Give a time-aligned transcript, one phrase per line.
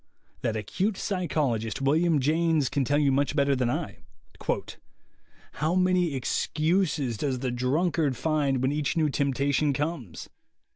[0.41, 3.99] That acute psychologist, William James, can tell you much better than I:
[5.51, 10.27] "How many excuses does the drunkard find when each new temptation comes!